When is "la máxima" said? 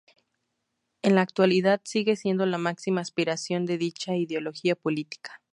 2.47-3.01